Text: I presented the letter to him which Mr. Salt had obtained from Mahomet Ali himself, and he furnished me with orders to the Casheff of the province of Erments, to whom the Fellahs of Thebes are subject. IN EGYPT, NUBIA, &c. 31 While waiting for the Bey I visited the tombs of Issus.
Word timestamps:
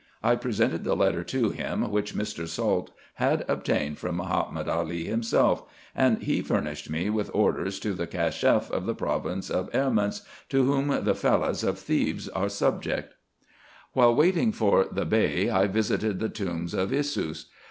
I 0.23 0.35
presented 0.35 0.83
the 0.83 0.95
letter 0.95 1.23
to 1.25 1.51
him 1.51 1.91
which 1.91 2.15
Mr. 2.15 2.47
Salt 2.47 2.89
had 3.17 3.45
obtained 3.47 3.99
from 3.99 4.15
Mahomet 4.17 4.67
Ali 4.67 5.03
himself, 5.03 5.63
and 5.95 6.23
he 6.23 6.41
furnished 6.41 6.89
me 6.89 7.11
with 7.11 7.29
orders 7.35 7.79
to 7.81 7.93
the 7.93 8.07
Casheff 8.07 8.71
of 8.71 8.87
the 8.87 8.95
province 8.95 9.51
of 9.51 9.71
Erments, 9.73 10.21
to 10.49 10.63
whom 10.65 10.87
the 10.87 11.13
Fellahs 11.13 11.63
of 11.63 11.77
Thebes 11.77 12.27
are 12.29 12.49
subject. 12.49 13.13
IN 13.13 13.13
EGYPT, 13.13 13.95
NUBIA, 13.95 14.01
&c. 14.01 14.01
31 14.03 14.07
While 14.09 14.15
waiting 14.15 14.51
for 14.51 14.87
the 14.91 15.05
Bey 15.05 15.51
I 15.51 15.67
visited 15.67 16.19
the 16.19 16.29
tombs 16.29 16.73
of 16.73 16.91
Issus. 16.91 17.45